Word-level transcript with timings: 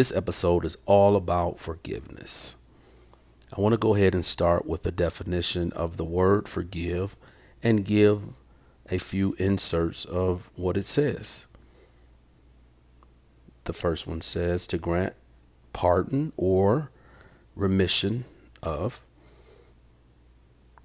this 0.00 0.12
episode 0.12 0.64
is 0.64 0.78
all 0.86 1.14
about 1.14 1.60
forgiveness. 1.60 2.56
I 3.54 3.60
want 3.60 3.74
to 3.74 3.76
go 3.76 3.94
ahead 3.94 4.14
and 4.14 4.24
start 4.24 4.64
with 4.64 4.82
the 4.82 4.90
definition 4.90 5.74
of 5.74 5.98
the 5.98 6.06
word 6.06 6.48
forgive 6.48 7.18
and 7.62 7.84
give 7.84 8.22
a 8.90 8.96
few 8.96 9.34
inserts 9.34 10.06
of 10.06 10.48
what 10.56 10.78
it 10.78 10.86
says. 10.86 11.44
The 13.64 13.74
first 13.74 14.06
one 14.06 14.22
says 14.22 14.66
to 14.68 14.78
grant 14.78 15.12
pardon 15.74 16.32
or 16.38 16.90
remission 17.54 18.24
of, 18.62 19.04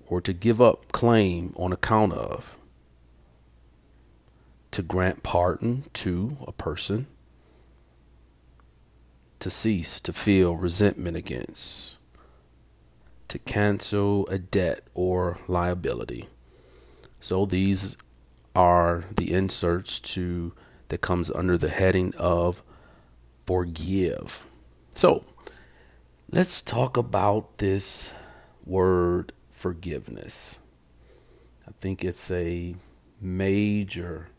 or 0.08 0.20
to 0.20 0.34
give 0.34 0.60
up 0.60 0.92
claim 0.92 1.54
on 1.56 1.72
account 1.72 2.12
of, 2.12 2.58
to 4.72 4.82
grant 4.82 5.24
pardon 5.24 5.86
to 5.94 6.36
a 6.46 6.52
person, 6.52 7.08
to 9.46 9.52
cease 9.52 10.00
to 10.00 10.12
feel 10.12 10.56
resentment 10.56 11.16
against, 11.16 11.98
to 13.28 13.38
cancel 13.38 14.26
a 14.26 14.40
debt 14.40 14.82
or 14.96 15.38
liability. 15.48 16.28
So 17.22 17.46
these 17.46 17.96
are 18.56 19.04
the 19.16 19.32
inserts 19.32 20.00
to 20.00 20.54
that 20.88 21.02
comes 21.02 21.30
under 21.30 21.60
the 21.60 21.70
heading 21.70 22.16
of 22.16 22.64
forgive. 23.46 24.44
So, 24.96 25.24
let's 26.32 26.60
talk 26.60 26.98
about 26.98 27.60
this 27.60 28.12
word 28.66 29.32
forgiveness. 29.52 30.58
I 31.68 31.72
think 31.80 32.04
it's 32.04 32.32
a 32.32 32.74
major 33.22 34.30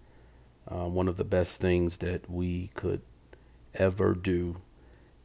uh, 0.66 0.88
one 0.88 1.06
of 1.06 1.16
the 1.16 1.24
best 1.24 1.60
things 1.60 1.98
that 1.98 2.28
we 2.28 2.72
could 2.74 3.02
ever 3.72 4.12
do 4.12 4.56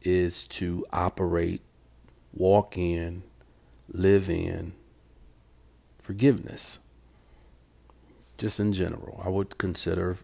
is 0.04 0.46
to 0.48 0.86
operate, 0.92 1.62
walk 2.32 2.76
in, 2.76 3.22
live 3.88 4.28
in 4.28 4.72
forgiveness. 6.00 6.78
Just 8.38 8.58
in 8.58 8.72
general, 8.72 9.22
I 9.24 9.28
would 9.28 9.58
consider 9.58 10.16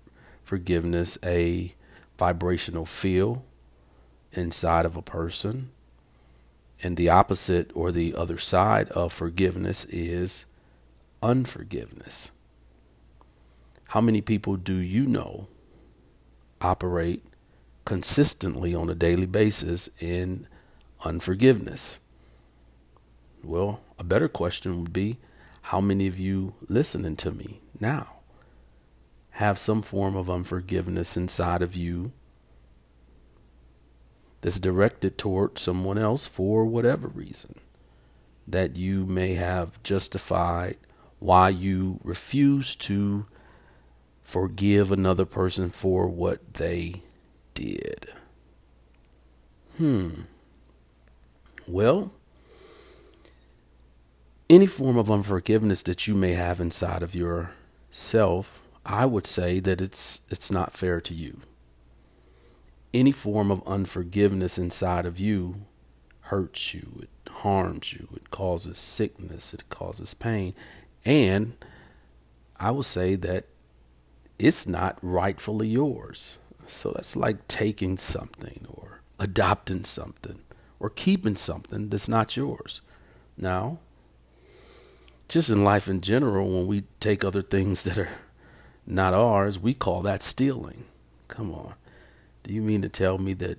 forgiveness 0.43 1.19
a 1.25 1.75
vibrational 2.19 2.87
feel 2.87 3.45
inside 4.33 4.85
of 4.85 4.97
a 4.97 5.03
person. 5.03 5.71
And 6.83 6.97
the 6.97 7.09
opposite 7.09 7.71
or 7.75 7.91
the 7.93 8.15
other 8.15 8.39
side 8.39 8.89
of 8.91 9.13
forgiveness 9.13 9.85
is 9.87 10.45
unforgiveness. 11.23 12.31
How 13.89 14.01
many 14.01 14.21
people 14.21 14.57
do 14.57 14.75
you 14.75 15.07
know 15.07 15.49
operate 16.61 17.25
consistently 17.89 18.75
on 18.75 18.91
a 18.91 18.95
daily 18.95 19.25
basis 19.25 19.89
in 19.99 20.47
unforgiveness? 21.07 21.99
Well, 23.43 23.81
a 23.99 24.05
better 24.05 24.29
question 24.29 24.79
would 24.79 24.93
be 24.93 25.17
how 25.63 25.81
many 25.81 26.07
of 26.07 26.19
you 26.19 26.53
listening 26.69 27.17
to 27.17 27.31
me 27.31 27.63
now 27.81 28.17
have 29.31 29.57
some 29.57 29.81
form 29.81 30.17
of 30.17 30.29
unforgiveness 30.29 31.17
inside 31.17 31.63
of 31.63 31.75
you 31.75 32.13
that's 34.43 34.61
directed 34.61 35.17
toward 35.17 35.59
someone 35.59 35.97
else 35.97 36.27
for 36.27 36.67
whatever 36.67 37.09
reason 37.09 37.55
that 38.47 38.77
you 38.77 39.07
may 39.07 39.33
have 39.33 39.83
justified 39.83 40.77
why 41.21 41.49
you 41.49 42.01
refuse 42.05 42.77
to 42.77 43.25
forgive 44.23 44.93
another 44.93 45.25
person 45.25 45.71
for 45.71 46.07
what 46.07 46.53
they 46.53 47.03
did. 47.59 48.13
Hmm. 49.79 50.23
Well, 51.67 52.13
any 54.49 54.67
form 54.67 54.97
of 54.97 55.11
unforgiveness 55.11 55.83
that 55.83 56.07
you 56.07 56.15
may 56.15 56.33
have 56.33 56.61
inside 56.61 57.03
of 57.03 57.17
yourself, 57.17 58.61
I 58.87 59.07
would 59.07 59.27
say 59.27 59.59
that 59.61 59.81
it's 59.81 60.21
it's 60.31 60.51
not 60.51 60.73
fair 60.73 61.01
to 61.01 61.13
you. 61.13 61.41
Any 62.95 63.13
form 63.13 63.51
of 63.51 63.67
unforgiveness 63.67 64.57
inside 64.57 65.05
of 65.05 65.19
you 65.19 65.67
hurts 66.23 66.73
you, 66.73 67.01
it 67.03 67.31
harms 67.31 67.93
you, 67.93 68.09
it 68.15 68.31
causes 68.31 68.79
sickness, 68.79 69.53
it 69.53 69.69
causes 69.69 70.15
pain, 70.15 70.55
and 71.05 71.55
I 72.57 72.71
would 72.71 72.87
say 72.87 73.17
that 73.17 73.47
it's 74.39 74.67
not 74.67 74.99
rightfully 75.03 75.69
yours. 75.69 76.39
So 76.69 76.93
that's 76.95 77.17
like 77.17 77.49
taking 77.49 77.97
something 77.97 78.67
or 78.69 79.01
adopting 79.19 79.85
something 79.85 80.41
or 80.79 80.91
keeping 80.91 81.37
something 81.37 81.89
that's 81.89 82.09
not 82.09 82.37
yours. 82.37 82.81
Now, 83.37 83.79
just 85.29 85.51
in 85.51 85.65
life 85.65 85.89
in 85.89 86.01
general, 86.01 86.49
when 86.49 86.67
we 86.67 86.85
take 87.01 87.25
other 87.25 87.43
things 87.43 87.83
that 87.85 87.99
are 87.99 88.11
not 88.87 89.15
ours, 89.15 89.59
we 89.59 89.75
call 89.75 90.03
that 90.03 90.23
stealing. 90.23 90.85
Come 91.27 91.53
on. 91.53 91.75
Do 92.43 92.53
you 92.53 92.63
mean 92.63 92.83
to 92.83 92.89
tell 92.89 93.19
me 93.19 93.35
that 93.35 93.59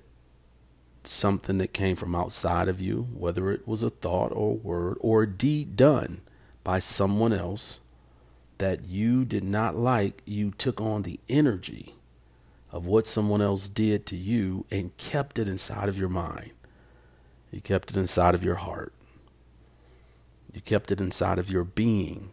something 1.04 1.58
that 1.58 1.72
came 1.72 1.96
from 1.96 2.14
outside 2.14 2.68
of 2.68 2.80
you, 2.80 3.08
whether 3.12 3.50
it 3.50 3.66
was 3.66 3.82
a 3.82 3.90
thought 3.90 4.32
or 4.32 4.52
a 4.52 4.54
word 4.54 4.98
or 5.00 5.22
a 5.22 5.28
deed 5.28 5.76
done 5.76 6.20
by 6.62 6.78
someone 6.78 7.32
else, 7.32 7.80
that 8.58 8.86
you 8.86 9.24
did 9.24 9.44
not 9.44 9.76
like, 9.76 10.22
you 10.26 10.52
took 10.52 10.80
on 10.80 11.02
the 11.02 11.18
energy 11.28 11.94
of 12.72 12.86
what 12.86 13.06
someone 13.06 13.42
else 13.42 13.68
did 13.68 14.06
to 14.06 14.16
you 14.16 14.64
and 14.70 14.96
kept 14.96 15.38
it 15.38 15.48
inside 15.48 15.88
of 15.88 15.98
your 15.98 16.08
mind. 16.08 16.52
You 17.50 17.60
kept 17.60 17.90
it 17.90 17.96
inside 17.96 18.34
of 18.34 18.44
your 18.44 18.56
heart. 18.56 18.92
You 20.52 20.60
kept 20.60 20.90
it 20.90 21.00
inside 21.00 21.38
of 21.38 21.50
your 21.50 21.64
being. 21.64 22.30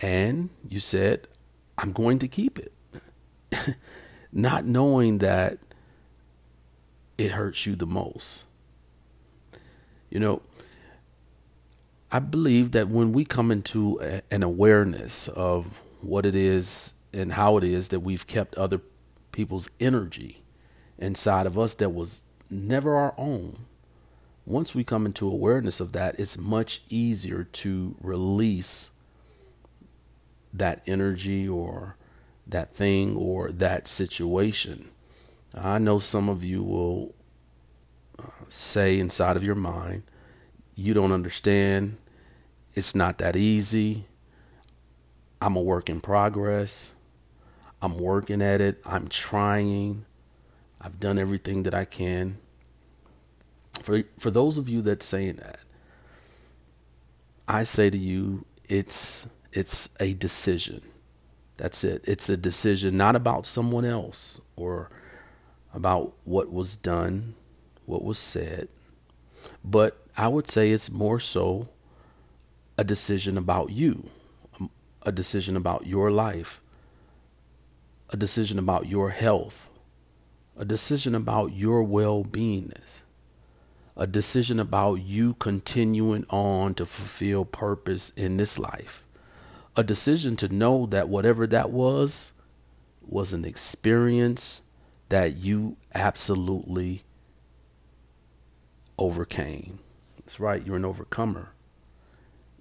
And 0.00 0.50
you 0.68 0.80
said, 0.80 1.26
I'm 1.78 1.92
going 1.92 2.18
to 2.18 2.28
keep 2.28 2.58
it. 2.58 2.72
Not 4.32 4.64
knowing 4.64 5.18
that 5.18 5.58
it 7.18 7.32
hurts 7.32 7.66
you 7.66 7.76
the 7.76 7.86
most. 7.86 8.44
You 10.10 10.20
know, 10.20 10.42
I 12.12 12.18
believe 12.18 12.72
that 12.72 12.88
when 12.88 13.12
we 13.12 13.24
come 13.24 13.50
into 13.50 14.00
a, 14.02 14.22
an 14.30 14.42
awareness 14.42 15.28
of 15.28 15.80
what 16.00 16.26
it 16.26 16.34
is 16.34 16.92
and 17.12 17.32
how 17.32 17.56
it 17.56 17.64
is 17.64 17.88
that 17.88 18.00
we've 18.00 18.26
kept 18.26 18.54
other 18.56 18.80
people's 19.32 19.68
energy 19.78 20.42
inside 20.98 21.46
of 21.46 21.58
us 21.58 21.74
that 21.74 21.90
was 21.90 22.22
never 22.50 22.96
our 22.96 23.14
own, 23.16 23.66
once 24.46 24.74
we 24.74 24.82
come 24.82 25.06
into 25.06 25.28
awareness 25.28 25.80
of 25.80 25.92
that, 25.92 26.18
it's 26.18 26.36
much 26.36 26.82
easier 26.88 27.44
to 27.44 27.94
release 28.00 28.90
that 30.52 30.82
energy 30.86 31.48
or 31.48 31.96
that 32.46 32.74
thing 32.74 33.16
or 33.16 33.50
that 33.50 33.86
situation. 33.86 34.88
I 35.54 35.78
know 35.78 35.98
some 35.98 36.28
of 36.28 36.42
you 36.42 36.62
will 36.62 37.14
uh, 38.18 38.24
say 38.48 38.98
inside 38.98 39.36
of 39.36 39.44
your 39.44 39.54
mind, 39.54 40.02
you 40.74 40.94
don't 40.94 41.12
understand. 41.12 41.98
It's 42.74 42.94
not 42.94 43.18
that 43.18 43.36
easy. 43.36 44.06
I'm 45.40 45.56
a 45.56 45.60
work 45.60 45.88
in 45.88 46.00
progress. 46.00 46.92
I'm 47.82 47.98
working 47.98 48.42
at 48.42 48.60
it. 48.60 48.80
I'm 48.84 49.08
trying. 49.08 50.04
I've 50.80 51.00
done 51.00 51.18
everything 51.18 51.62
that 51.64 51.74
I 51.74 51.84
can. 51.84 52.38
For 53.82 54.04
for 54.18 54.30
those 54.30 54.58
of 54.58 54.68
you 54.68 54.82
that's 54.82 55.06
saying 55.06 55.36
that, 55.36 55.60
I 57.48 57.62
say 57.62 57.90
to 57.90 57.98
you, 57.98 58.44
it's 58.68 59.26
it's 59.52 59.88
a 59.98 60.14
decision. 60.14 60.82
That's 61.56 61.84
it. 61.84 62.02
It's 62.06 62.28
a 62.28 62.36
decision 62.36 62.96
not 62.96 63.16
about 63.16 63.46
someone 63.46 63.84
else 63.84 64.40
or 64.56 64.90
about 65.74 66.14
what 66.24 66.52
was 66.52 66.76
done, 66.76 67.34
what 67.86 68.02
was 68.02 68.18
said, 68.18 68.68
but 69.64 70.06
I 70.16 70.28
would 70.28 70.48
say 70.50 70.70
it's 70.70 70.90
more 70.90 71.20
so 71.20 71.68
a 72.78 72.84
decision 72.84 73.36
about 73.36 73.70
you, 73.70 74.08
a 75.02 75.12
decision 75.12 75.56
about 75.56 75.86
your 75.86 76.10
life, 76.10 76.62
a 78.10 78.16
decision 78.16 78.58
about 78.58 78.88
your 78.88 79.10
health, 79.10 79.70
a 80.56 80.64
decision 80.64 81.14
about 81.14 81.52
your 81.52 81.82
well 81.82 82.24
beingness, 82.24 83.00
a 83.96 84.06
decision 84.06 84.58
about 84.58 84.94
you 84.94 85.34
continuing 85.34 86.26
on 86.28 86.74
to 86.74 86.84
fulfill 86.84 87.44
purpose 87.44 88.10
in 88.16 88.36
this 88.36 88.58
life, 88.58 89.04
a 89.76 89.84
decision 89.84 90.36
to 90.36 90.48
know 90.48 90.86
that 90.86 91.08
whatever 91.08 91.46
that 91.46 91.70
was 91.70 92.32
was 93.00 93.32
an 93.32 93.44
experience 93.44 94.60
that 95.08 95.36
you 95.36 95.76
absolutely 95.94 97.04
overcame. 98.98 99.78
That's 100.18 100.40
right, 100.40 100.64
you're 100.64 100.76
an 100.76 100.84
overcomer. 100.84 101.52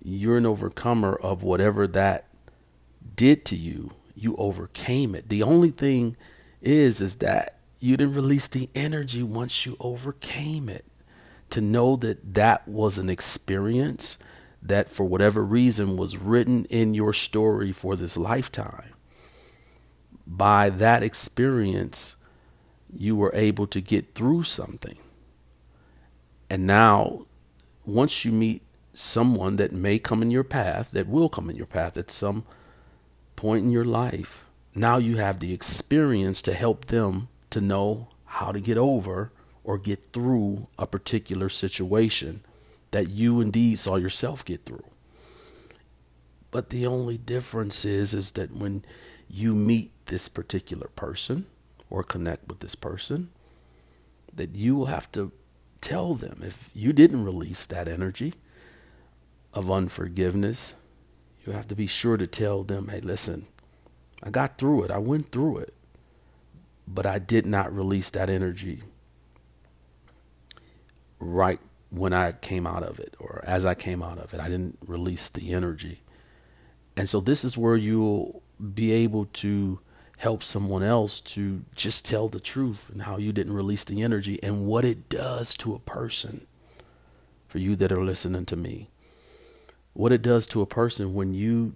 You're 0.04 0.38
an 0.38 0.46
overcomer 0.46 1.16
of 1.16 1.44
whatever 1.44 1.88
that 1.88 2.28
did 3.16 3.46
to 3.46 3.56
you. 3.56 3.92
You 4.20 4.36
overcame 4.38 5.16
it. 5.16 5.30
The 5.30 5.44
only 5.44 5.72
thing 5.72 6.18
is 6.62 7.00
is 7.00 7.16
that 7.16 7.60
you 7.80 7.96
didn't 7.96 8.16
release 8.16 8.48
the 8.48 8.70
energy 8.76 9.24
once 9.24 9.66
you 9.66 9.78
overcame 9.80 10.68
it. 10.68 10.86
To 11.52 11.62
know 11.62 11.96
that 11.96 12.36
that 12.36 12.68
was 12.68 13.00
an 13.00 13.10
experience 13.10 14.20
that, 14.62 14.90
for 14.90 15.06
whatever 15.06 15.44
reason, 15.44 15.98
was 15.98 16.18
written 16.18 16.66
in 16.66 16.94
your 16.94 17.14
story 17.14 17.72
for 17.72 17.96
this 17.96 18.18
lifetime. 18.18 18.94
By 20.28 20.70
that 20.70 21.02
experience, 21.02 22.16
you 22.94 23.16
were 23.16 23.32
able 23.34 23.66
to 23.68 23.82
get 23.82 24.14
through 24.14 24.44
something. 24.44 24.98
And 26.52 26.68
now, 26.68 27.26
once 27.86 28.26
you 28.26 28.32
meet 28.32 28.62
someone 28.94 29.56
that 29.56 29.72
may 29.72 29.98
come 29.98 30.22
in 30.22 30.30
your 30.30 30.44
path, 30.44 30.92
that 30.92 31.08
will 31.08 31.30
come 31.30 31.50
in 31.50 31.56
your 31.56 31.66
path 31.66 31.98
at 31.98 32.12
some 32.12 32.46
point 33.40 33.64
in 33.64 33.70
your 33.70 33.86
life, 33.86 34.44
now 34.76 34.98
you 34.98 35.16
have 35.16 35.40
the 35.40 35.54
experience 35.54 36.42
to 36.42 36.54
help 36.54 36.86
them 36.86 37.30
to 37.50 37.62
know 37.62 38.10
how 38.26 38.52
to 38.52 38.60
get 38.60 38.78
over 38.78 39.32
or 39.64 39.78
get 39.78 40.12
through 40.12 40.68
a 40.78 40.86
particular 40.86 41.48
situation 41.48 42.42
that 42.92 43.08
you 43.08 43.40
indeed 43.40 43.80
saw 43.80 43.96
yourself 43.96 44.44
get 44.44 44.66
through. 44.66 44.84
But 46.52 46.70
the 46.70 46.86
only 46.86 47.18
difference 47.18 47.86
is 47.86 48.14
is 48.14 48.32
that 48.32 48.52
when 48.52 48.84
you 49.30 49.56
meet 49.56 49.94
this 50.08 50.28
particular 50.28 50.90
person 50.98 51.46
or 51.90 52.04
connect 52.04 52.50
with 52.50 52.60
this 52.60 52.76
person, 52.76 53.30
that 54.36 54.54
you 54.54 54.76
will 54.76 54.88
have 54.88 55.10
to 55.14 55.32
tell 55.80 56.14
them 56.14 56.42
if 56.44 56.72
you 56.74 56.92
didn't 56.92 57.24
release 57.24 57.66
that 57.68 57.88
energy 57.88 58.34
of 59.54 59.72
unforgiveness, 59.72 60.76
you 61.50 61.56
have 61.56 61.68
to 61.68 61.76
be 61.76 61.88
sure 61.88 62.16
to 62.16 62.28
tell 62.28 62.64
them, 62.64 62.90
hey, 62.90 63.02
listen, 63.02 63.48
I 64.22 64.30
got 64.30 64.58
through 64.58 64.84
it. 64.84 64.92
I 64.92 65.00
went 65.00 65.32
through 65.32 65.58
it. 65.58 65.74
But 66.88 67.06
I 67.06 67.20
did 67.20 67.46
not 67.46 67.76
release 67.76 68.10
that 68.12 68.30
energy 68.30 68.84
right 71.20 71.60
when 71.90 72.14
I 72.14 72.32
came 72.34 72.66
out 72.66 72.84
of 72.84 73.00
it 73.00 73.16
or 73.20 73.44
as 73.46 73.66
I 73.66 73.74
came 73.74 74.02
out 74.04 74.20
of 74.20 74.34
it. 74.34 74.40
I 74.40 74.48
didn't 74.48 74.78
release 74.86 75.28
the 75.30 75.54
energy. 75.54 76.02
And 76.96 77.10
so 77.10 77.20
this 77.20 77.44
is 77.44 77.58
where 77.58 77.76
you'll 77.76 78.42
be 78.74 78.92
able 78.92 79.26
to 79.26 79.80
help 80.18 80.44
someone 80.44 80.84
else 80.84 81.22
to 81.22 81.64
just 81.76 82.06
tell 82.06 82.28
the 82.28 82.40
truth 82.40 82.90
and 82.90 83.04
how 83.04 83.18
you 83.18 83.32
didn't 83.32 83.54
release 83.54 83.84
the 83.84 84.02
energy 84.02 84.38
and 84.44 84.66
what 84.66 84.84
it 84.84 85.10
does 85.10 85.56
to 85.58 85.74
a 85.74 85.80
person 85.80 86.46
for 87.48 87.58
you 87.58 87.76
that 87.76 87.92
are 87.92 88.04
listening 88.04 88.46
to 88.46 88.56
me. 88.56 88.90
What 89.94 90.12
it 90.12 90.22
does 90.22 90.48
to 90.48 90.62
a 90.62 90.66
person 90.68 91.14
when 91.14 91.34
you 91.34 91.76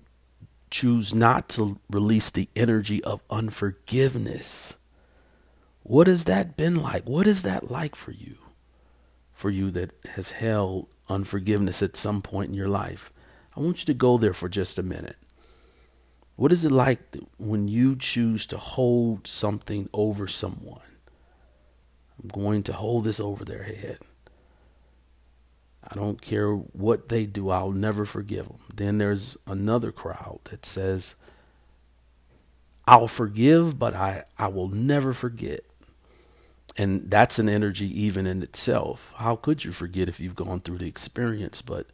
choose 0.74 1.14
not 1.14 1.48
to 1.50 1.80
release 1.88 2.32
the 2.32 2.50
energy 2.56 3.04
of 3.04 3.22
unforgiveness. 3.30 4.76
What 5.84 6.08
has 6.08 6.24
that 6.24 6.58
been 6.58 6.82
like? 6.82 7.08
What 7.08 7.28
is 7.28 7.44
that 7.44 7.70
like 7.70 7.96
for 7.96 8.12
you? 8.12 8.38
For 9.32 9.52
you 9.52 9.70
that 9.70 9.92
has 10.16 10.32
held 10.32 10.88
unforgiveness 11.08 11.84
at 11.84 11.96
some 11.96 12.24
point 12.24 12.50
in 12.50 12.56
your 12.56 12.70
life. 12.70 13.12
I 13.56 13.60
want 13.60 13.82
you 13.82 13.86
to 13.86 13.94
go 13.94 14.18
there 14.18 14.34
for 14.34 14.50
just 14.50 14.80
a 14.80 14.84
minute. 14.84 15.18
What 16.36 16.52
is 16.52 16.66
it 16.66 16.72
like 16.72 17.02
when 17.38 17.68
you 17.68 17.96
choose 17.96 18.48
to 18.48 18.58
hold 18.58 19.28
something 19.28 19.90
over 19.94 20.28
someone? 20.28 20.82
I'm 22.22 22.30
going 22.30 22.64
to 22.64 22.74
hold 22.74 23.04
this 23.04 23.20
over 23.20 23.46
their 23.46 23.64
head. 23.64 24.00
I 25.88 25.96
don't 25.96 26.22
care 26.22 26.54
what 26.54 27.10
they 27.10 27.26
do, 27.26 27.50
I'll 27.50 27.72
never 27.72 28.06
forgive 28.06 28.48
them. 28.48 28.60
Then 28.74 28.98
there's 28.98 29.38
another 29.46 29.92
crowd 29.92 30.40
that 30.46 30.66
says, 30.66 31.16
I'll 32.88 33.08
forgive, 33.08 33.78
but 33.80 33.94
I, 33.94 34.24
I 34.38 34.48
will 34.48 34.68
never 34.68 35.14
forget. 35.14 35.62
And 36.76 37.10
that's 37.10 37.38
an 37.38 37.50
energy 37.50 37.88
even 38.02 38.26
in 38.26 38.42
itself. 38.42 39.14
How 39.18 39.36
could 39.36 39.64
you 39.64 39.72
forget 39.72 40.10
if 40.10 40.20
you've 40.20 40.36
gone 40.36 40.60
through 40.60 40.80
the 40.80 40.88
experience? 40.88 41.62
But 41.62 41.88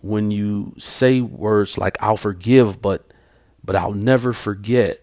when 0.00 0.30
you 0.30 0.74
say 0.78 1.20
words 1.20 1.78
like 1.78 1.96
I'll 2.02 2.16
forgive, 2.16 2.82
but 2.82 3.12
but 3.62 3.76
I'll 3.76 3.92
never 3.92 4.32
forget, 4.32 5.02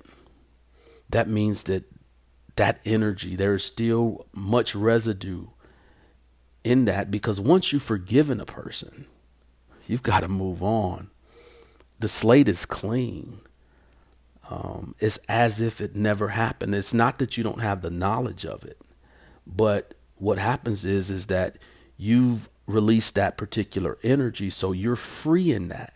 that 1.09 1.27
means 1.27 1.63
that 1.63 1.83
that 2.55 2.79
energy, 2.85 3.35
there 3.35 3.55
is 3.55 3.63
still 3.63 4.25
much 4.33 4.75
residue 4.75 5.47
in 6.63 6.85
that 6.85 7.11
because 7.11 7.39
once 7.39 7.71
you've 7.71 7.83
forgiven 7.83 8.39
a 8.39 8.45
person, 8.45 9.05
you've 9.87 10.03
got 10.03 10.21
to 10.21 10.27
move 10.27 10.63
on. 10.63 11.09
The 11.99 12.07
slate 12.07 12.47
is 12.47 12.65
clean. 12.65 13.39
Um, 14.49 14.95
it's 14.99 15.19
as 15.29 15.61
if 15.61 15.79
it 15.79 15.95
never 15.95 16.29
happened. 16.29 16.75
It's 16.75 16.93
not 16.93 17.19
that 17.19 17.37
you 17.37 17.43
don't 17.43 17.61
have 17.61 17.81
the 17.81 17.89
knowledge 17.89 18.45
of 18.45 18.63
it, 18.63 18.79
but 19.47 19.93
what 20.17 20.37
happens 20.37 20.85
is 20.85 21.09
is 21.09 21.27
that 21.27 21.57
you've 21.97 22.49
released 22.65 23.15
that 23.15 23.37
particular 23.37 23.97
energy, 24.03 24.49
so 24.49 24.71
you're 24.71 24.95
free 24.95 25.51
in 25.51 25.69
that. 25.69 25.93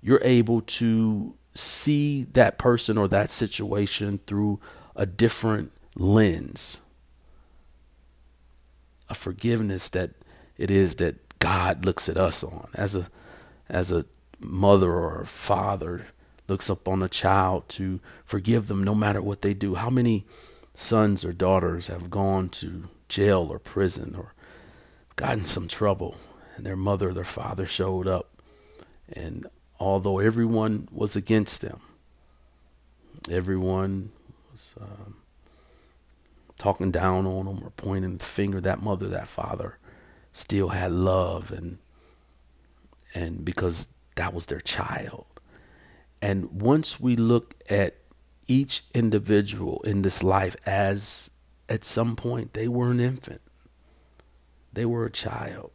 You're 0.00 0.22
able 0.22 0.60
to 0.62 1.34
see 1.54 2.24
that 2.32 2.58
person 2.58 2.98
or 2.98 3.08
that 3.08 3.30
situation 3.30 4.20
through 4.26 4.60
a 4.96 5.06
different 5.06 5.72
lens 5.94 6.80
a 9.12 9.14
forgiveness 9.14 9.90
that 9.90 10.10
it 10.56 10.70
is 10.70 10.96
that 10.96 11.16
God 11.38 11.84
looks 11.84 12.08
at 12.08 12.16
us 12.16 12.42
on 12.42 12.68
as 12.74 12.96
a 12.96 13.08
as 13.68 13.92
a 13.92 14.06
mother 14.40 14.90
or 14.90 15.20
a 15.20 15.26
father 15.26 16.06
looks 16.48 16.70
up 16.70 16.88
on 16.88 17.02
a 17.02 17.08
child 17.08 17.68
to 17.68 18.00
forgive 18.24 18.66
them 18.66 18.82
no 18.82 18.94
matter 18.94 19.22
what 19.22 19.42
they 19.42 19.54
do. 19.54 19.74
How 19.74 19.90
many 19.90 20.24
sons 20.74 21.24
or 21.24 21.32
daughters 21.32 21.86
have 21.88 22.10
gone 22.10 22.48
to 22.48 22.88
jail 23.08 23.48
or 23.50 23.58
prison 23.58 24.14
or 24.16 24.32
gotten 25.16 25.44
some 25.44 25.68
trouble 25.68 26.16
and 26.56 26.64
their 26.64 26.76
mother 26.76 27.10
or 27.10 27.14
their 27.14 27.24
father 27.24 27.66
showed 27.66 28.08
up 28.08 28.30
and 29.12 29.46
although 29.78 30.18
everyone 30.18 30.88
was 30.90 31.14
against 31.14 31.60
them 31.60 31.80
everyone 33.30 34.10
was 34.50 34.74
um, 34.80 35.16
talking 36.62 36.92
down 36.92 37.26
on 37.26 37.44
them 37.44 37.60
or 37.64 37.70
pointing 37.70 38.14
the 38.18 38.24
finger 38.24 38.60
that 38.60 38.80
mother 38.80 39.08
that 39.08 39.26
father 39.26 39.78
still 40.32 40.68
had 40.68 40.92
love 40.92 41.50
and 41.50 41.78
and 43.14 43.44
because 43.44 43.88
that 44.14 44.32
was 44.32 44.46
their 44.46 44.60
child. 44.60 45.26
And 46.22 46.62
once 46.62 47.00
we 47.00 47.16
look 47.16 47.56
at 47.68 47.96
each 48.46 48.84
individual 48.94 49.82
in 49.82 50.02
this 50.02 50.22
life 50.22 50.54
as 50.64 51.30
at 51.68 51.82
some 51.82 52.14
point 52.14 52.52
they 52.52 52.68
were 52.68 52.92
an 52.92 53.00
infant. 53.00 53.40
They 54.72 54.84
were 54.84 55.04
a 55.04 55.10
child. 55.10 55.72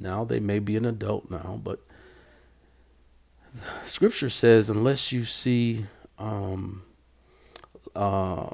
Now 0.00 0.24
they 0.24 0.40
may 0.40 0.58
be 0.58 0.78
an 0.78 0.86
adult 0.86 1.30
now 1.30 1.60
but 1.62 1.80
scripture 3.84 4.30
says 4.30 4.70
unless 4.70 5.12
you 5.12 5.26
see 5.26 5.84
um, 6.18 6.82
uh, 7.94 8.48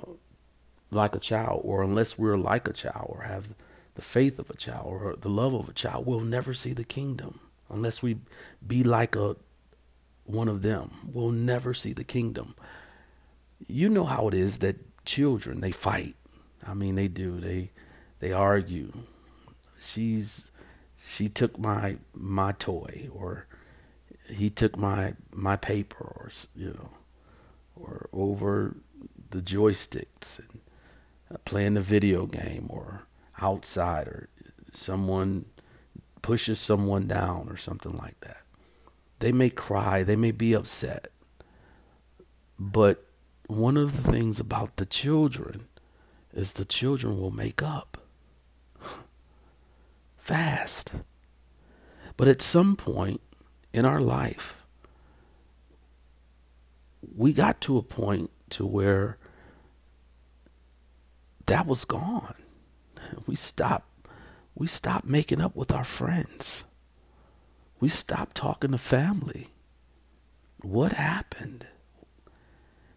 like 0.97 1.15
a 1.15 1.21
child, 1.21 1.61
or 1.65 1.83
unless 1.83 2.19
we're 2.19 2.37
like 2.37 2.67
a 2.67 2.73
child, 2.73 3.07
or 3.09 3.23
have 3.23 3.55
the 3.95 4.03
faith 4.03 4.39
of 4.39 4.51
a 4.51 4.57
child, 4.57 4.87
or 4.87 5.15
the 5.17 5.29
love 5.29 5.55
of 5.55 5.69
a 5.69 5.73
child, 5.73 6.07
we'll 6.07 6.21
never 6.21 6.53
see 6.53 6.73
the 6.73 6.85
kingdom. 6.85 7.41
Unless 7.69 8.03
we 8.03 8.19
be 8.67 8.83
like 8.83 9.17
a 9.17 9.37
one 10.25 10.49
of 10.49 10.63
them, 10.63 10.91
we'll 11.13 11.31
never 11.31 11.73
see 11.73 11.93
the 11.93 12.05
kingdom. 12.05 12.55
You 13.67 13.89
know 13.89 14.05
how 14.05 14.29
it 14.29 14.35
is 14.35 14.59
that 14.59 14.77
children 15.05 15.61
they 15.61 15.71
fight. 15.71 16.17
I 16.67 16.75
mean, 16.75 16.97
they 16.97 17.09
do. 17.09 17.39
They 17.39 17.71
they 18.19 18.33
argue. 18.33 18.93
She's 19.81 20.51
she 21.07 21.29
took 21.29 21.59
my 21.59 21.97
my 22.13 22.53
toy, 22.53 23.09
or 23.13 23.47
he 24.29 24.51
took 24.51 24.77
my 24.77 25.15
my 25.33 25.57
paper, 25.57 26.05
or 26.05 26.31
you 26.55 26.71
know, 26.71 26.91
or 27.77 28.09
over 28.13 28.77
the 29.31 29.41
joysticks 29.41 30.39
and 30.39 30.61
playing 31.45 31.77
a 31.77 31.81
video 31.81 32.27
game 32.27 32.67
or 32.69 33.07
outside 33.41 34.09
or 34.09 34.29
someone 34.73 35.47
pushes 36.23 36.59
someone 36.59 37.07
down 37.07 37.49
or 37.49 37.57
something 37.57 37.97
like 37.97 38.19
that. 38.21 38.43
They 39.19 39.33
may 39.33 39.51
cry, 39.51 40.03
they 40.03 40.17
may 40.17 40.33
be 40.33 40.55
upset. 40.55 41.09
But 42.59 43.05
one 43.47 43.77
of 43.77 44.03
the 44.03 44.11
things 44.11 44.41
about 44.41 44.77
the 44.77 44.87
children 44.87 45.69
is 46.33 46.53
the 46.53 46.65
children 46.65 47.19
will 47.21 47.31
make 47.31 47.63
up 47.63 47.99
fast. 50.19 50.93
But 52.17 52.29
at 52.29 52.43
some 52.43 52.77
point 52.77 53.21
in 53.73 53.85
our 53.85 54.01
life, 54.01 54.63
we 57.15 57.33
got 57.33 57.61
to 57.63 57.79
a 57.79 57.83
point 57.83 58.31
to 58.51 58.67
where 58.67 59.19
that 61.47 61.67
was 61.67 61.85
gone. 61.85 62.35
We 63.27 63.37
stopped 63.37 63.89
we 64.55 64.67
stopped 64.67 65.07
making 65.07 65.41
up 65.41 65.55
with 65.55 65.71
our 65.73 65.85
friends. 65.85 66.65
We 67.79 67.89
stopped 67.89 68.37
talking 68.37 68.71
to 68.73 68.79
family. 68.79 69.49
What 70.63 70.93
happened? 70.93 71.67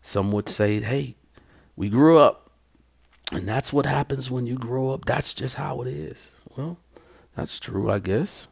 Some 0.02 0.32
would 0.32 0.48
say, 0.48 0.80
"Hey, 0.80 1.16
we 1.80 1.88
grew 1.88 2.18
up. 2.18 2.52
And 3.32 3.48
that's 3.48 3.72
what 3.72 3.86
happens 3.86 4.30
when 4.30 4.46
you 4.46 4.56
grow 4.58 4.90
up. 4.90 5.06
That's 5.06 5.34
just 5.34 5.56
how 5.56 5.82
it 5.82 5.88
is. 5.88 6.36
Well, 6.58 6.78
that's 7.38 7.58
true, 7.58 7.90
I 7.90 8.00
guess, 8.00 8.50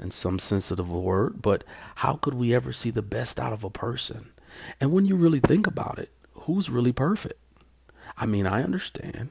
in 0.00 0.10
some 0.10 0.40
sense 0.40 0.72
of 0.72 0.78
the 0.78 0.82
word. 0.82 1.40
But 1.42 1.62
how 1.96 2.14
could 2.14 2.34
we 2.34 2.52
ever 2.52 2.72
see 2.72 2.90
the 2.90 3.02
best 3.02 3.38
out 3.38 3.52
of 3.52 3.62
a 3.62 3.70
person? 3.70 4.32
And 4.80 4.90
when 4.90 5.06
you 5.06 5.14
really 5.14 5.38
think 5.38 5.68
about 5.68 6.00
it, 6.00 6.10
who's 6.32 6.68
really 6.68 6.92
perfect? 6.92 7.38
I 8.16 8.26
mean, 8.26 8.46
I 8.46 8.62
understand 8.62 9.28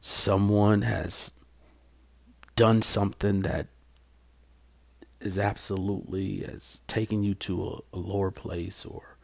someone 0.00 0.82
has 0.82 1.32
done 2.56 2.82
something 2.82 3.42
that 3.42 3.68
is 5.20 5.38
absolutely 5.38 6.40
has 6.40 6.80
taken 6.86 7.22
you 7.22 7.34
to 7.34 7.64
a, 7.92 7.96
a 7.96 7.98
lower 7.98 8.30
place 8.30 8.84
or 8.84 9.16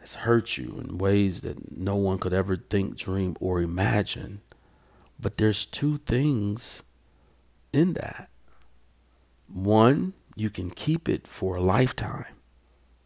has 0.00 0.14
hurt 0.14 0.56
you 0.56 0.80
in 0.82 0.98
ways 0.98 1.40
that 1.40 1.76
no 1.76 1.96
one 1.96 2.18
could 2.18 2.32
ever 2.32 2.56
think, 2.56 2.96
dream, 2.96 3.36
or 3.40 3.60
imagine. 3.60 4.40
But 5.18 5.36
there's 5.36 5.66
two 5.66 5.98
things 5.98 6.82
in 7.72 7.94
that. 7.94 8.28
One, 9.52 10.14
you 10.34 10.50
can 10.50 10.70
keep 10.70 11.08
it 11.08 11.26
for 11.26 11.56
a 11.56 11.62
lifetime, 11.62 12.36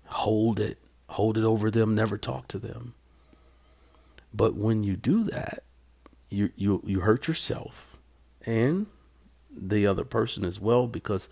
hold 0.07 0.61
it, 0.61 0.79
hold 1.11 1.39
it 1.39 1.45
over 1.45 1.71
them, 1.71 1.95
never 1.95 2.19
talk 2.19 2.49
to 2.49 2.59
them. 2.59 2.95
But 4.33 4.55
when 4.55 4.85
you 4.85 4.97
do 4.97 5.25
that, 5.25 5.65
you 6.31 6.51
you 6.57 6.83
you 6.85 7.01
hurt 7.01 7.27
yourself 7.27 7.97
and 8.47 8.87
the 9.51 9.87
other 9.87 10.05
person 10.05 10.45
as 10.45 10.61
well 10.61 10.87
because 10.87 11.29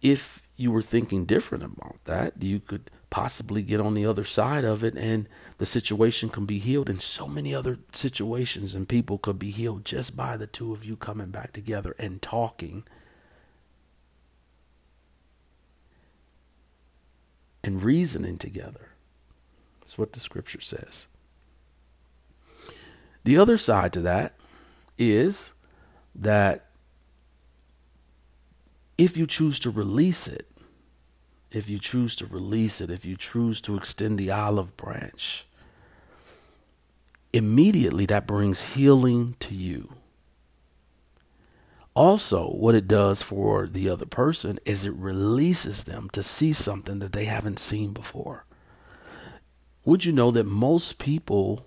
if 0.00 0.46
you 0.56 0.70
were 0.70 0.82
thinking 0.82 1.26
different 1.26 1.64
about 1.64 1.96
that, 2.04 2.42
you 2.42 2.60
could 2.60 2.90
possibly 3.10 3.62
get 3.62 3.80
on 3.80 3.94
the 3.94 4.06
other 4.06 4.24
side 4.24 4.64
of 4.64 4.82
it 4.82 4.96
and 4.96 5.28
the 5.58 5.66
situation 5.66 6.28
can 6.28 6.44
be 6.44 6.58
healed 6.58 6.88
and 6.88 7.00
so 7.00 7.26
many 7.28 7.54
other 7.54 7.78
situations 7.92 8.74
and 8.74 8.88
people 8.88 9.18
could 9.18 9.38
be 9.38 9.50
healed 9.50 9.84
just 9.84 10.16
by 10.16 10.36
the 10.36 10.46
two 10.46 10.72
of 10.72 10.84
you 10.84 10.96
coming 10.96 11.28
back 11.28 11.52
together 11.52 11.94
and 11.98 12.20
talking 12.20 12.84
and 17.62 17.82
reasoning 17.82 18.38
together. 18.38 18.95
That's 19.86 19.96
what 19.96 20.14
the 20.14 20.20
scripture 20.20 20.60
says. 20.60 21.06
The 23.22 23.38
other 23.38 23.56
side 23.56 23.92
to 23.92 24.00
that 24.00 24.34
is 24.98 25.50
that 26.12 26.66
if 28.98 29.16
you 29.16 29.28
choose 29.28 29.60
to 29.60 29.70
release 29.70 30.26
it, 30.26 30.48
if 31.52 31.68
you 31.68 31.78
choose 31.78 32.16
to 32.16 32.26
release 32.26 32.80
it, 32.80 32.90
if 32.90 33.04
you 33.04 33.16
choose 33.16 33.60
to 33.60 33.76
extend 33.76 34.18
the 34.18 34.32
olive 34.32 34.76
branch, 34.76 35.46
immediately 37.32 38.06
that 38.06 38.26
brings 38.26 38.74
healing 38.74 39.36
to 39.38 39.54
you. 39.54 39.92
Also, 41.94 42.48
what 42.48 42.74
it 42.74 42.88
does 42.88 43.22
for 43.22 43.68
the 43.68 43.88
other 43.88 44.04
person 44.04 44.58
is 44.64 44.84
it 44.84 44.94
releases 44.94 45.84
them 45.84 46.10
to 46.10 46.24
see 46.24 46.52
something 46.52 46.98
that 46.98 47.12
they 47.12 47.26
haven't 47.26 47.60
seen 47.60 47.92
before. 47.92 48.46
Would 49.86 50.04
you 50.04 50.12
know 50.12 50.32
that 50.32 50.44
most 50.44 50.98
people 50.98 51.64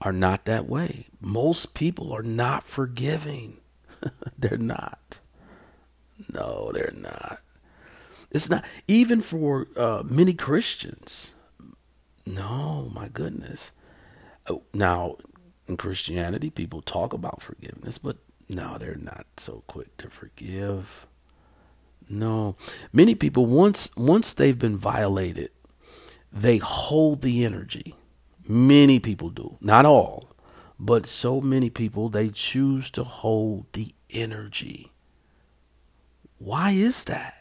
are 0.00 0.12
not 0.12 0.44
that 0.44 0.68
way? 0.68 1.08
Most 1.20 1.74
people 1.74 2.12
are 2.12 2.22
not 2.22 2.62
forgiving. 2.62 3.58
they're 4.38 4.56
not. 4.56 5.18
No, 6.32 6.70
they're 6.72 6.94
not. 6.94 7.40
It's 8.30 8.48
not 8.48 8.64
even 8.86 9.20
for 9.20 9.66
uh, 9.76 10.04
many 10.04 10.32
Christians. 10.32 11.34
No, 12.24 12.88
my 12.94 13.08
goodness. 13.08 13.72
Oh, 14.48 14.62
now, 14.72 15.16
in 15.66 15.76
Christianity, 15.76 16.50
people 16.50 16.82
talk 16.82 17.12
about 17.12 17.42
forgiveness, 17.42 17.98
but 17.98 18.18
no, 18.48 18.78
they're 18.78 18.94
not 18.94 19.26
so 19.38 19.64
quick 19.66 19.96
to 19.96 20.08
forgive. 20.08 21.06
No, 22.08 22.54
many 22.92 23.16
people 23.16 23.46
once 23.46 23.90
once 23.96 24.32
they've 24.32 24.58
been 24.58 24.76
violated, 24.76 25.50
they 26.32 26.58
hold 26.58 27.22
the 27.22 27.44
energy. 27.44 27.94
Many 28.46 29.00
people 29.00 29.30
do, 29.30 29.56
not 29.60 29.84
all, 29.84 30.30
but 30.78 31.06
so 31.06 31.40
many 31.40 31.70
people 31.70 32.08
they 32.08 32.28
choose 32.28 32.90
to 32.90 33.02
hold 33.02 33.66
the 33.72 33.92
energy. 34.10 34.92
Why 36.38 36.72
is 36.72 37.04
that? 37.04 37.34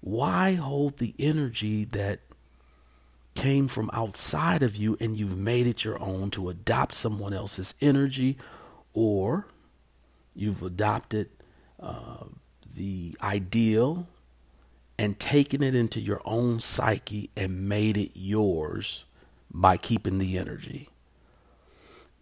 Why 0.00 0.54
hold 0.54 0.98
the 0.98 1.14
energy 1.18 1.84
that 1.86 2.20
came 3.34 3.66
from 3.66 3.90
outside 3.92 4.62
of 4.62 4.76
you 4.76 4.96
and 5.00 5.16
you've 5.16 5.36
made 5.36 5.66
it 5.66 5.84
your 5.84 6.00
own 6.00 6.30
to 6.30 6.48
adopt 6.48 6.94
someone 6.94 7.32
else's 7.32 7.74
energy 7.80 8.36
or 8.92 9.46
you've 10.34 10.62
adopted 10.62 11.30
uh, 11.80 12.24
the 12.74 13.16
ideal 13.22 14.06
and 14.98 15.18
taken 15.18 15.62
it 15.62 15.74
into 15.74 16.00
your 16.00 16.20
own 16.24 16.60
psyche 16.60 17.30
and 17.36 17.68
made 17.68 17.96
it 17.96 18.12
yours 18.14 19.04
by 19.50 19.76
keeping 19.76 20.18
the 20.18 20.38
energy. 20.38 20.88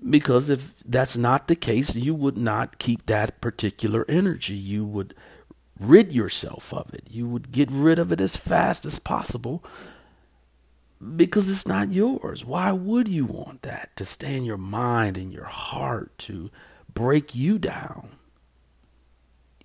Because 0.09 0.51
if 0.51 0.75
that's 0.81 1.17
not 1.17 1.49
the 1.49 1.57
case, 1.57 1.95
you 1.95 2.15
would 2.15 2.37
not 2.37 2.79
keep 2.79 3.07
that 3.07 3.41
particular 3.41 4.05
energy. 4.09 4.55
You 4.55 4.85
would 4.85 5.15
rid 5.79 6.13
yourself 6.13 6.73
of 6.73 6.93
it. 6.93 7.05
You 7.11 7.29
would 7.29 7.53
get 7.53 7.71
rid 7.71 7.99
of 7.99 8.11
it 8.11 8.21
as 8.21 8.37
fast 8.37 8.85
as 8.85 8.99
possible 8.99 9.65
because 11.17 11.51
it's 11.51 11.67
not 11.67 11.93
yours. 11.93 12.45
Why 12.45 12.73
would 12.73 13.09
you 13.09 13.27
want 13.27 13.63
that 13.63 13.95
to 13.97 14.05
stay 14.05 14.37
in 14.37 14.45
your 14.45 14.59
mind 14.59 15.17
and 15.17 15.33
your 15.33 15.45
heart 15.45 16.17
to 16.19 16.51
break 16.93 17.35
you 17.35 17.59
down? 17.59 18.11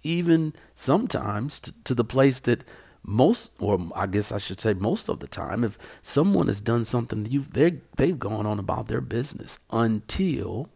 Even 0.03 0.53
sometimes 0.73 1.59
to, 1.61 1.73
to 1.83 1.93
the 1.93 2.03
place 2.03 2.39
that 2.41 2.63
most 3.07 3.51
or 3.59 3.79
I 3.95 4.05
guess 4.05 4.31
I 4.31 4.37
should 4.37 4.61
say 4.61 4.73
most 4.73 5.09
of 5.09 5.19
the 5.21 5.27
time 5.27 5.63
if 5.63 5.77
someone 6.01 6.47
has 6.47 6.61
done 6.61 6.85
something 6.85 7.25
you 7.25 7.41
they 7.41 7.79
they've 7.95 8.19
gone 8.19 8.45
on 8.45 8.59
about 8.59 8.87
their 8.87 9.01
business 9.01 9.59
until 9.71 10.69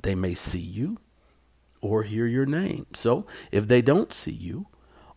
they 0.00 0.14
may 0.14 0.34
see 0.34 0.60
you 0.60 0.98
or 1.80 2.02
hear 2.02 2.26
your 2.26 2.46
name. 2.46 2.86
So, 2.94 3.26
if 3.50 3.68
they 3.68 3.82
don't 3.82 4.12
see 4.12 4.32
you 4.32 4.66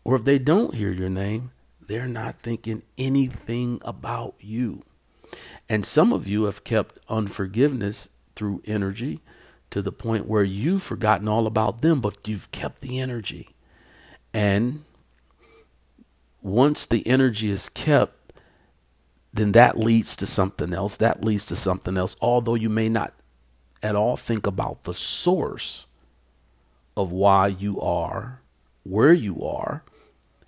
or 0.03 0.15
if 0.15 0.23
they 0.23 0.39
don't 0.39 0.75
hear 0.75 0.91
your 0.91 1.09
name, 1.09 1.51
they're 1.79 2.07
not 2.07 2.35
thinking 2.35 2.83
anything 2.97 3.81
about 3.83 4.35
you. 4.39 4.83
And 5.69 5.85
some 5.85 6.11
of 6.13 6.27
you 6.27 6.43
have 6.43 6.63
kept 6.63 6.99
unforgiveness 7.09 8.09
through 8.35 8.61
energy 8.65 9.21
to 9.69 9.81
the 9.81 9.91
point 9.91 10.27
where 10.27 10.43
you've 10.43 10.83
forgotten 10.83 11.27
all 11.27 11.47
about 11.47 11.81
them, 11.81 12.01
but 12.01 12.27
you've 12.27 12.51
kept 12.51 12.81
the 12.81 12.99
energy. 12.99 13.55
And 14.33 14.83
once 16.41 16.85
the 16.85 17.05
energy 17.07 17.49
is 17.49 17.69
kept, 17.69 18.33
then 19.33 19.53
that 19.53 19.77
leads 19.77 20.15
to 20.17 20.25
something 20.25 20.73
else. 20.73 20.97
That 20.97 21.23
leads 21.23 21.45
to 21.45 21.55
something 21.55 21.97
else, 21.97 22.15
although 22.21 22.55
you 22.55 22.69
may 22.69 22.89
not 22.89 23.13
at 23.81 23.95
all 23.95 24.17
think 24.17 24.45
about 24.45 24.83
the 24.83 24.93
source 24.93 25.87
of 26.97 27.11
why 27.11 27.47
you 27.47 27.79
are 27.79 28.41
where 28.83 29.13
you 29.13 29.43
are. 29.43 29.83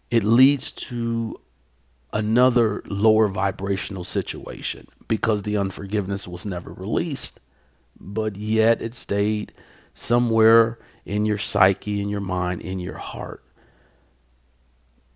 It 0.09 0.23
leads 0.23 0.71
to 0.71 1.39
another 2.11 2.83
lower 2.85 3.27
vibrational 3.27 4.03
situation 4.03 4.87
because 5.07 5.43
the 5.43 5.57
unforgiveness 5.57 6.27
was 6.27 6.45
never 6.45 6.71
released, 6.71 7.39
but 7.99 8.35
yet 8.35 8.81
it 8.81 8.95
stayed 8.95 9.53
somewhere 9.93 10.77
in 11.05 11.25
your 11.25 11.37
psyche, 11.37 12.01
in 12.01 12.09
your 12.09 12.21
mind, 12.21 12.61
in 12.61 12.79
your 12.79 12.97
heart. 12.97 13.43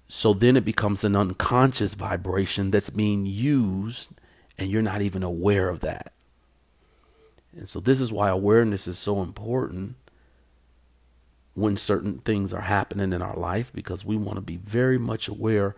So 0.07 0.33
then 0.33 0.55
it 0.55 0.63
becomes 0.63 1.03
an 1.03 1.15
unconscious 1.15 1.93
vibration 1.93 2.71
that's 2.71 2.89
being 2.89 3.25
used, 3.25 4.11
and 4.57 4.69
you're 4.71 4.81
not 4.81 5.01
even 5.01 5.21
aware 5.21 5.69
of 5.69 5.81
that. 5.81 6.13
And 7.53 7.67
so, 7.67 7.79
this 7.79 7.99
is 7.99 8.11
why 8.11 8.29
awareness 8.29 8.87
is 8.87 8.97
so 8.97 9.21
important 9.21 9.95
when 11.55 11.75
certain 11.75 12.19
things 12.19 12.53
are 12.53 12.61
happening 12.61 13.11
in 13.11 13.21
our 13.21 13.35
life 13.35 13.73
because 13.73 14.05
we 14.05 14.15
want 14.15 14.35
to 14.35 14.41
be 14.41 14.57
very 14.57 14.97
much 14.97 15.27
aware 15.27 15.75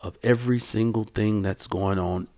of 0.00 0.16
every 0.22 0.58
single 0.58 1.04
thing 1.04 1.42
that's 1.42 1.66
going 1.66 1.98
on, 1.98 2.28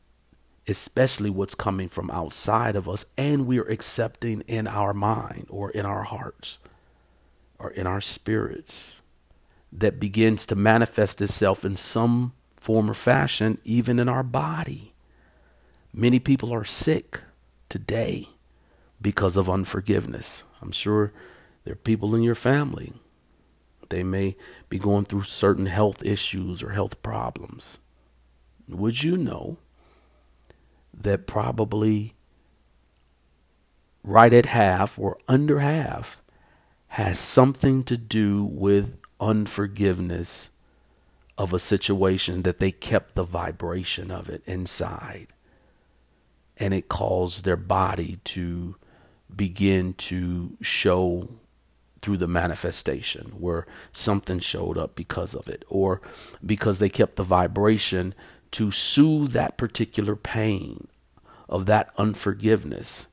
especially 0.67 1.29
what's 1.29 1.55
coming 1.55 1.89
from 1.89 2.11
outside 2.11 2.75
of 2.75 2.89
us, 2.89 3.05
and 3.17 3.47
we're 3.47 3.69
accepting 3.69 4.41
in 4.49 4.67
our 4.67 4.95
mind 4.95 5.47
or 5.51 5.71
in 5.71 5.85
our 5.85 6.05
hearts 6.05 6.59
or 7.59 7.71
in 7.71 7.87
our 7.87 8.01
spirits 8.01 8.97
that 9.73 9.99
begins 9.99 10.45
to 10.47 10.55
manifest 10.55 11.23
itself 11.23 11.65
in 11.65 11.77
some 11.77 12.33
form 12.57 12.91
or 12.91 12.95
fashion, 12.95 13.59
even 13.65 13.99
in 13.99 14.09
our 14.09 14.23
body. 14.23 14.93
Many 15.93 16.19
people 16.19 16.53
are 16.53 16.65
sick 16.65 17.23
today 17.69 18.29
because 19.01 19.37
of 19.37 19.51
unforgiveness. 19.51 20.45
I'm 20.61 20.73
sure 20.73 21.13
there 21.65 21.73
are 21.73 21.77
people 21.77 22.15
in 22.15 22.23
your 22.23 22.35
family. 22.35 22.93
They 23.89 24.03
may 24.03 24.37
be 24.69 24.79
going 24.79 25.07
through 25.07 25.25
certain 25.25 25.67
health 25.67 26.05
issues 26.05 26.63
or 26.63 26.71
health 26.71 27.03
problems. 27.03 27.79
Would 28.69 29.03
you 29.03 29.17
know 29.17 29.59
that 30.95 31.27
probably 31.27 32.15
right 34.05 34.33
at 34.33 34.47
half 34.47 34.99
or 34.99 35.19
under 35.29 35.61
half 35.61 36.23
has 36.89 37.19
something 37.19 37.85
to 37.85 37.97
do 37.97 38.45
with 38.45 39.02
unforgiveness 39.23 40.51
of 41.39 41.53
a 41.53 41.59
situation 41.59 42.43
that 42.43 42.59
they 42.59 42.71
kept 42.71 43.15
the 43.15 43.23
vibration 43.23 44.11
of 44.11 44.29
it 44.29 44.43
inside. 44.47 45.29
And 46.59 46.75
it 46.75 46.89
caused 46.89 47.45
their 47.45 47.57
body 47.57 48.19
to 48.25 48.77
begin 49.35 49.95
to 49.95 50.57
show 50.61 51.29
through 52.03 52.19
the 52.19 52.29
manifestation 52.29 53.33
where 53.39 53.67
something 53.93 54.41
showed 54.41 54.77
up 54.77 54.95
because 54.97 55.35
of 55.35 55.49
it 55.49 55.65
or 55.69 56.03
because 56.45 56.79
they 56.79 56.89
kept 56.89 57.17
the 57.17 57.23
vibration 57.23 58.13
to 58.51 58.71
soothe 58.71 59.33
that 59.33 59.57
particular 59.57 60.17
pain 60.17 60.89
of 61.49 61.67
that 61.67 61.91
unforgiveness 61.97 63.07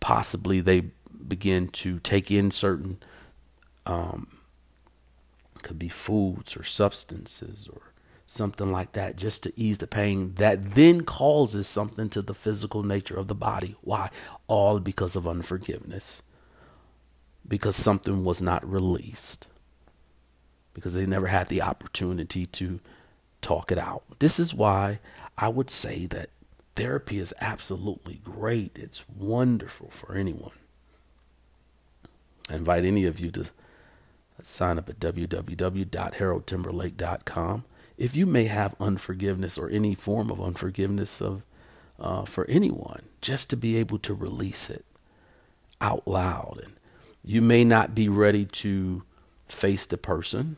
possibly 0.00 0.60
they 0.60 0.84
begin 1.26 1.68
to 1.68 1.98
take 1.98 2.30
in 2.30 2.50
certain 2.50 2.98
um, 3.84 4.37
could 5.62 5.78
be 5.78 5.88
foods 5.88 6.56
or 6.56 6.62
substances 6.62 7.68
or 7.72 7.92
something 8.26 8.70
like 8.70 8.92
that 8.92 9.16
just 9.16 9.42
to 9.42 9.52
ease 9.58 9.78
the 9.78 9.86
pain 9.86 10.34
that 10.34 10.74
then 10.74 11.00
causes 11.00 11.66
something 11.66 12.10
to 12.10 12.20
the 12.20 12.34
physical 12.34 12.82
nature 12.82 13.16
of 13.16 13.26
the 13.26 13.34
body. 13.34 13.74
Why? 13.80 14.10
All 14.46 14.80
because 14.80 15.16
of 15.16 15.26
unforgiveness. 15.26 16.22
Because 17.46 17.74
something 17.74 18.24
was 18.24 18.42
not 18.42 18.70
released. 18.70 19.46
Because 20.74 20.94
they 20.94 21.06
never 21.06 21.28
had 21.28 21.48
the 21.48 21.62
opportunity 21.62 22.44
to 22.44 22.80
talk 23.40 23.72
it 23.72 23.78
out. 23.78 24.02
This 24.18 24.38
is 24.38 24.52
why 24.52 24.98
i 25.36 25.48
would 25.48 25.70
say 25.70 26.04
that 26.06 26.30
therapy 26.76 27.18
is 27.18 27.34
absolutely 27.40 28.20
great. 28.22 28.78
It's 28.78 29.08
wonderful 29.08 29.90
for 29.90 30.14
anyone. 30.14 30.52
I 32.48 32.54
invite 32.54 32.84
any 32.84 33.04
of 33.04 33.18
you 33.18 33.30
to 33.32 33.46
sign 34.42 34.78
up 34.78 34.88
at 34.88 34.98
www.haroldtimberlake.com. 35.00 37.64
If 37.96 38.16
you 38.16 38.26
may 38.26 38.44
have 38.44 38.76
unforgiveness 38.78 39.58
or 39.58 39.68
any 39.68 39.94
form 39.94 40.30
of 40.30 40.40
unforgiveness 40.40 41.20
of 41.20 41.42
uh, 41.98 42.24
for 42.24 42.48
anyone, 42.48 43.02
just 43.20 43.50
to 43.50 43.56
be 43.56 43.76
able 43.76 43.98
to 43.98 44.14
release 44.14 44.70
it 44.70 44.84
out 45.80 46.06
loud, 46.06 46.60
and 46.62 46.74
you 47.24 47.42
may 47.42 47.64
not 47.64 47.94
be 47.94 48.08
ready 48.08 48.44
to 48.44 49.02
face 49.48 49.86
the 49.86 49.98
person, 49.98 50.56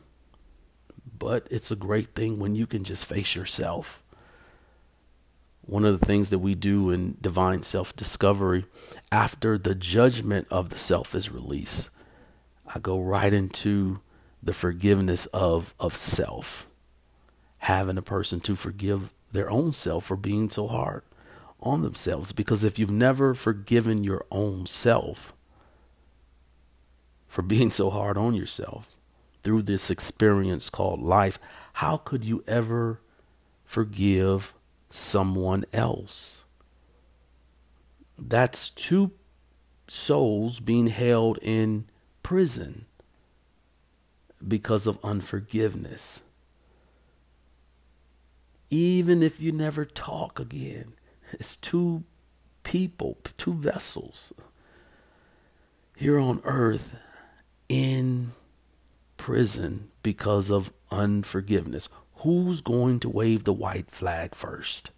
but 1.17 1.47
it's 1.49 1.71
a 1.71 1.75
great 1.75 2.13
thing 2.15 2.39
when 2.39 2.55
you 2.55 2.67
can 2.67 2.83
just 2.83 3.05
face 3.05 3.35
yourself. 3.35 4.01
One 5.61 5.85
of 5.85 5.99
the 5.99 6.05
things 6.05 6.29
that 6.31 6.39
we 6.39 6.55
do 6.55 6.89
in 6.89 7.17
divine 7.21 7.63
self 7.63 7.95
discovery 7.95 8.65
after 9.11 9.57
the 9.57 9.75
judgment 9.75 10.47
of 10.49 10.69
the 10.69 10.77
self 10.77 11.15
is 11.15 11.31
released, 11.31 11.89
I 12.73 12.79
go 12.79 12.99
right 12.99 13.33
into 13.33 13.99
the 14.41 14.53
forgiveness 14.53 15.25
of 15.27 15.73
of 15.79 15.93
self. 15.93 16.67
Having 17.59 17.97
a 17.97 18.01
person 18.01 18.39
to 18.41 18.55
forgive 18.55 19.11
their 19.31 19.49
own 19.49 19.73
self 19.73 20.05
for 20.05 20.15
being 20.15 20.49
so 20.49 20.67
hard 20.67 21.03
on 21.59 21.81
themselves. 21.81 22.31
Because 22.31 22.63
if 22.63 22.79
you've 22.79 22.89
never 22.89 23.33
forgiven 23.33 24.03
your 24.03 24.25
own 24.31 24.65
self 24.65 25.33
for 27.27 27.41
being 27.41 27.71
so 27.71 27.89
hard 27.89 28.17
on 28.17 28.33
yourself 28.33 28.95
through 29.41 29.61
this 29.61 29.89
experience 29.89 30.69
called 30.69 31.01
life, 31.01 31.39
how 31.73 31.97
could 31.97 32.25
you 32.25 32.43
ever 32.47 32.99
forgive 33.63 34.53
someone 34.89 35.65
else? 35.71 36.43
That's 38.17 38.69
two 38.69 39.11
souls 39.87 40.59
being 40.59 40.87
held 40.87 41.39
in 41.41 41.85
prison 42.31 42.85
because 44.47 44.87
of 44.87 44.97
unforgiveness. 45.03 46.21
Even 48.69 49.21
if 49.21 49.41
you 49.41 49.51
never 49.51 49.83
talk 49.83 50.39
again, 50.39 50.93
it's 51.33 51.57
two 51.57 52.05
people, 52.63 53.17
two 53.37 53.51
vessels 53.51 54.31
here 55.97 56.17
on 56.17 56.41
earth 56.45 56.95
in 57.67 58.31
prison 59.17 59.89
because 60.01 60.49
of 60.49 60.71
unforgiveness. 60.89 61.89
Who's 62.19 62.61
going 62.61 63.01
to 63.01 63.09
wave 63.09 63.43
the 63.43 63.51
white 63.51 63.91
flag 63.91 64.35
first? 64.35 64.91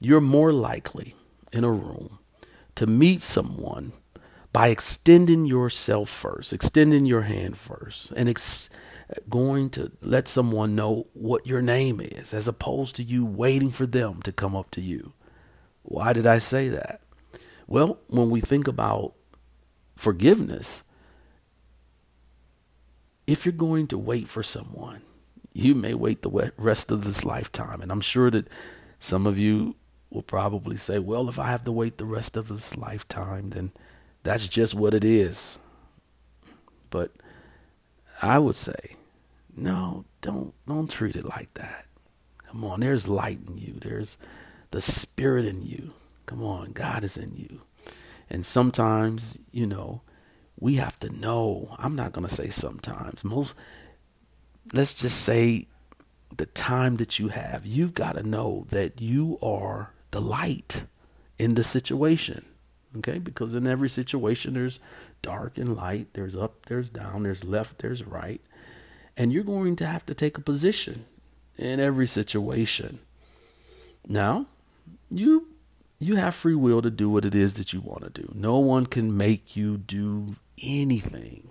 You're 0.00 0.22
more 0.22 0.54
likely 0.54 1.16
in 1.52 1.64
a 1.64 1.70
room 1.70 2.18
to 2.76 2.86
meet 2.86 3.20
someone 3.20 3.92
by 4.56 4.68
extending 4.68 5.44
yourself 5.44 6.08
first, 6.08 6.50
extending 6.50 7.04
your 7.04 7.20
hand 7.20 7.58
first, 7.58 8.10
and 8.12 8.26
ex- 8.26 8.70
going 9.28 9.68
to 9.68 9.92
let 10.00 10.26
someone 10.26 10.74
know 10.74 11.06
what 11.12 11.46
your 11.46 11.60
name 11.60 12.00
is, 12.00 12.32
as 12.32 12.48
opposed 12.48 12.96
to 12.96 13.02
you 13.02 13.22
waiting 13.22 13.68
for 13.70 13.84
them 13.84 14.22
to 14.22 14.32
come 14.32 14.56
up 14.56 14.70
to 14.70 14.80
you. 14.80 15.12
Why 15.82 16.14
did 16.14 16.26
I 16.26 16.38
say 16.38 16.70
that? 16.70 17.02
Well, 17.66 17.98
when 18.06 18.30
we 18.30 18.40
think 18.40 18.66
about 18.66 19.12
forgiveness, 19.94 20.82
if 23.26 23.44
you're 23.44 23.52
going 23.52 23.88
to 23.88 23.98
wait 23.98 24.26
for 24.26 24.42
someone, 24.42 25.02
you 25.52 25.74
may 25.74 25.92
wait 25.92 26.22
the 26.22 26.52
rest 26.56 26.90
of 26.90 27.04
this 27.04 27.26
lifetime. 27.26 27.82
And 27.82 27.92
I'm 27.92 28.00
sure 28.00 28.30
that 28.30 28.48
some 29.00 29.26
of 29.26 29.38
you 29.38 29.76
will 30.08 30.22
probably 30.22 30.78
say, 30.78 30.98
well, 30.98 31.28
if 31.28 31.38
I 31.38 31.48
have 31.50 31.64
to 31.64 31.72
wait 31.72 31.98
the 31.98 32.06
rest 32.06 32.38
of 32.38 32.48
this 32.48 32.74
lifetime, 32.74 33.50
then 33.50 33.72
that's 34.26 34.48
just 34.48 34.74
what 34.74 34.92
it 34.92 35.04
is. 35.04 35.60
But 36.90 37.12
I 38.20 38.38
would 38.38 38.56
say, 38.56 38.96
no, 39.56 40.04
don't 40.20 40.52
don't 40.66 40.90
treat 40.90 41.14
it 41.14 41.24
like 41.24 41.54
that. 41.54 41.86
Come 42.48 42.64
on, 42.64 42.80
there's 42.80 43.08
light 43.08 43.38
in 43.46 43.56
you. 43.56 43.74
There's 43.80 44.18
the 44.72 44.80
spirit 44.80 45.44
in 45.44 45.62
you. 45.62 45.92
Come 46.26 46.42
on, 46.42 46.72
God 46.72 47.04
is 47.04 47.16
in 47.16 47.36
you. 47.36 47.60
And 48.28 48.44
sometimes, 48.44 49.38
you 49.52 49.66
know, 49.66 50.00
we 50.58 50.74
have 50.74 50.98
to 51.00 51.08
know. 51.08 51.76
I'm 51.78 51.94
not 51.94 52.12
going 52.12 52.26
to 52.26 52.34
say 52.34 52.50
sometimes. 52.50 53.22
Most 53.22 53.54
let's 54.72 54.94
just 54.94 55.20
say 55.20 55.68
the 56.36 56.46
time 56.46 56.96
that 56.96 57.20
you 57.20 57.28
have, 57.28 57.64
you've 57.64 57.94
got 57.94 58.16
to 58.16 58.24
know 58.24 58.66
that 58.70 59.00
you 59.00 59.38
are 59.40 59.92
the 60.10 60.20
light 60.20 60.82
in 61.38 61.54
the 61.54 61.62
situation. 61.62 62.44
Okay, 62.98 63.18
because 63.18 63.54
in 63.54 63.66
every 63.66 63.88
situation 63.88 64.54
there's 64.54 64.80
dark 65.22 65.58
and 65.58 65.76
light, 65.76 66.08
there's 66.14 66.36
up, 66.36 66.66
there's 66.66 66.88
down, 66.88 67.24
there's 67.24 67.44
left, 67.44 67.78
there's 67.78 68.04
right. 68.04 68.40
And 69.16 69.32
you're 69.32 69.44
going 69.44 69.76
to 69.76 69.86
have 69.86 70.06
to 70.06 70.14
take 70.14 70.38
a 70.38 70.42
position 70.42 71.06
in 71.56 71.80
every 71.80 72.06
situation. 72.06 73.00
Now, 74.06 74.46
you 75.10 75.48
you 75.98 76.16
have 76.16 76.34
free 76.34 76.54
will 76.54 76.82
to 76.82 76.90
do 76.90 77.08
what 77.08 77.24
it 77.24 77.34
is 77.34 77.54
that 77.54 77.72
you 77.72 77.80
want 77.80 78.04
to 78.04 78.22
do. 78.22 78.30
No 78.34 78.58
one 78.58 78.86
can 78.86 79.16
make 79.16 79.56
you 79.56 79.78
do 79.78 80.36
anything. 80.62 81.50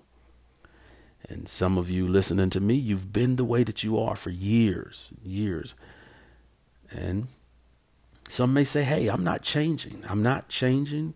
And 1.28 1.50
some 1.50 1.80
of 1.80 1.90
you 1.90 2.08
listening 2.08 2.52
to 2.52 2.60
me, 2.60 2.76
you've 2.76 3.12
been 3.12 3.38
the 3.38 3.44
way 3.46 3.64
that 3.64 3.84
you 3.84 3.98
are 3.98 4.16
for 4.16 4.30
years, 4.30 5.12
years. 5.24 5.74
And 6.92 7.28
some 8.28 8.54
may 8.54 8.64
say, 8.64 8.84
hey, 8.84 9.08
I'm 9.08 9.24
not 9.24 9.42
changing. 9.42 10.04
I'm 10.08 10.22
not 10.22 10.50
changing 10.50 11.16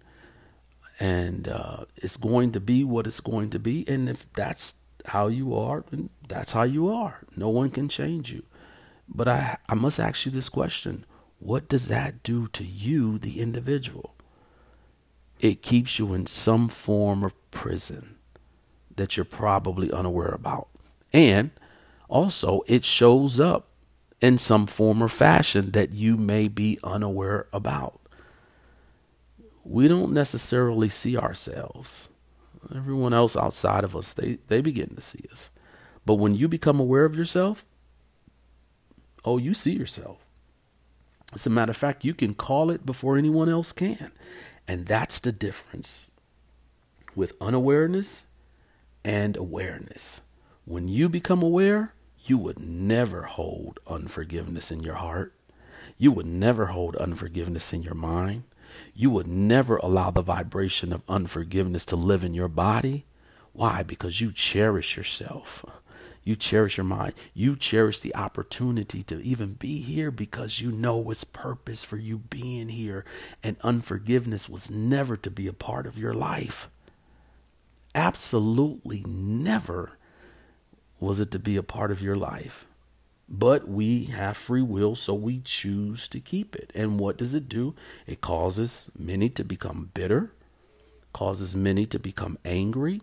and 0.99 1.47
uh, 1.47 1.85
it's 1.95 2.17
going 2.17 2.51
to 2.51 2.59
be 2.59 2.83
what 2.83 3.07
it's 3.07 3.21
going 3.21 3.49
to 3.51 3.59
be. 3.59 3.87
And 3.87 4.09
if 4.09 4.31
that's 4.33 4.75
how 5.05 5.27
you 5.27 5.55
are, 5.55 5.85
that's 6.27 6.51
how 6.51 6.63
you 6.63 6.89
are. 6.89 7.19
No 7.35 7.49
one 7.49 7.71
can 7.71 7.87
change 7.87 8.31
you. 8.31 8.43
But 9.07 9.27
I, 9.27 9.57
I 9.67 9.75
must 9.75 9.99
ask 9.99 10.25
you 10.25 10.31
this 10.31 10.49
question 10.49 11.05
What 11.39 11.69
does 11.69 11.87
that 11.87 12.21
do 12.21 12.47
to 12.49 12.63
you, 12.63 13.17
the 13.17 13.39
individual? 13.39 14.13
It 15.39 15.61
keeps 15.61 15.97
you 15.97 16.13
in 16.13 16.27
some 16.27 16.67
form 16.67 17.23
of 17.23 17.33
prison 17.49 18.17
that 18.93 19.15
you're 19.15 19.23
probably 19.23 19.89
unaware 19.91 20.33
about. 20.33 20.67
And 21.13 21.51
also, 22.09 22.61
it 22.67 22.83
shows 22.83 23.39
up 23.39 23.69
in 24.19 24.37
some 24.37 24.67
form 24.67 25.01
or 25.01 25.07
fashion 25.07 25.71
that 25.71 25.93
you 25.93 26.17
may 26.17 26.49
be 26.49 26.77
unaware 26.83 27.47
about 27.53 28.01
we 29.63 29.87
don't 29.87 30.13
necessarily 30.13 30.89
see 30.89 31.17
ourselves. 31.17 32.09
Everyone 32.75 33.13
else 33.13 33.35
outside 33.37 33.83
of 33.83 33.95
us, 33.95 34.13
they, 34.13 34.39
they 34.47 34.61
begin 34.61 34.95
to 34.95 35.01
see 35.01 35.25
us. 35.31 35.49
But 36.05 36.15
when 36.15 36.35
you 36.35 36.47
become 36.47 36.79
aware 36.79 37.05
of 37.05 37.15
yourself, 37.15 37.65
oh, 39.25 39.37
you 39.37 39.53
see 39.53 39.73
yourself. 39.73 40.25
As 41.33 41.45
a 41.47 41.49
matter 41.51 41.71
of 41.71 41.77
fact, 41.77 42.05
you 42.05 42.13
can 42.13 42.33
call 42.33 42.71
it 42.71 42.85
before 42.85 43.17
anyone 43.17 43.49
else 43.49 43.71
can. 43.71 44.11
And 44.67 44.85
that's 44.87 45.19
the 45.19 45.31
difference 45.31 46.11
with 47.15 47.33
unawareness 47.41 48.25
and 49.05 49.37
awareness. 49.37 50.21
When 50.65 50.87
you 50.87 51.09
become 51.09 51.43
aware, 51.43 51.93
you 52.25 52.37
would 52.37 52.59
never 52.59 53.23
hold 53.23 53.79
unforgiveness 53.87 54.71
in 54.71 54.81
your 54.81 54.95
heart 54.95 55.33
You 55.97 56.11
would 56.11 56.25
never 56.25 56.67
hold 56.67 56.95
unforgiveness 56.97 57.73
in 57.73 57.83
your 57.83 57.95
mind. 57.95 58.43
You 58.93 59.09
would 59.11 59.27
never 59.27 59.77
allow 59.77 60.11
the 60.11 60.21
vibration 60.21 60.93
of 60.93 61.03
unforgiveness 61.07 61.85
to 61.85 61.95
live 61.95 62.23
in 62.23 62.33
your 62.33 62.47
body. 62.47 63.05
Why? 63.53 63.83
Because 63.83 64.21
you 64.21 64.31
cherish 64.31 64.97
yourself. 64.97 65.65
You 66.23 66.35
cherish 66.35 66.77
your 66.77 66.85
mind. 66.85 67.13
You 67.33 67.55
cherish 67.55 68.01
the 68.01 68.15
opportunity 68.15 69.01
to 69.03 69.19
even 69.21 69.53
be 69.53 69.81
here 69.81 70.11
because 70.11 70.61
you 70.61 70.71
know 70.71 71.09
it's 71.09 71.23
purpose 71.23 71.83
for 71.83 71.97
you 71.97 72.19
being 72.19 72.69
here. 72.69 73.05
And 73.43 73.57
unforgiveness 73.63 74.47
was 74.47 74.69
never 74.69 75.17
to 75.17 75.31
be 75.31 75.47
a 75.47 75.53
part 75.53 75.87
of 75.87 75.97
your 75.97 76.13
life. 76.13 76.69
Absolutely 77.95 79.03
never 79.07 79.97
was 80.99 81.19
it 81.19 81.31
to 81.31 81.39
be 81.39 81.55
a 81.55 81.63
part 81.63 81.91
of 81.91 82.01
your 82.01 82.15
life. 82.15 82.65
But 83.29 83.67
we 83.67 84.05
have 84.05 84.35
free 84.35 84.63
will, 84.63 84.95
so 84.95 85.13
we 85.13 85.39
choose 85.41 86.07
to 86.07 86.19
keep 86.19 86.55
it. 86.55 86.71
And 86.73 86.99
what 86.99 87.15
does 87.15 87.35
it 87.35 87.47
do? 87.47 87.75
It 88.07 88.21
causes 88.21 88.89
many 88.97 89.29
to 89.29 89.43
become 89.43 89.91
bitter, 89.93 90.33
causes 91.13 91.55
many 91.55 91.85
to 91.87 91.99
become 91.99 92.39
angry. 92.43 93.01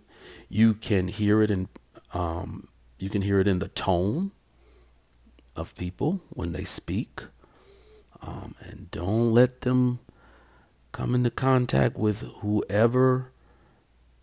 You 0.49 0.75
can 0.75 1.07
hear 1.07 1.43
it 1.43 1.51
in 1.51 1.69
um, 2.13 2.69
you 2.99 3.09
can 3.09 3.23
hear 3.23 3.39
it 3.39 3.47
in 3.47 3.61
the 3.61 3.69
tone 3.69 4.33
of 5.55 5.75
people 5.77 6.21
when 6.31 6.53
they 6.53 6.65
speak. 6.65 7.23
Um, 8.23 8.57
and 8.61 8.91
don't 8.91 9.33
let 9.33 9.61
them 9.61 10.01
come 10.91 11.15
into 11.15 11.31
contact 11.31 11.97
with 11.97 12.23
whoever 12.41 13.31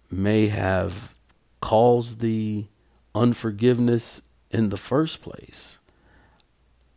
may 0.10 0.48
have 0.48 1.14
caused 1.62 2.20
the 2.20 2.66
unforgiveness 3.16 4.24
in 4.50 4.70
the 4.70 4.78
first 4.78 5.22
place 5.22 5.78